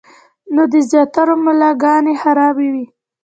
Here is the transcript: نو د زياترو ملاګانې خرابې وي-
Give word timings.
نو 0.53 0.63
د 0.71 0.73
زياترو 0.89 1.35
ملاګانې 1.45 2.13
خرابې 2.21 2.67
وي- 2.73 2.85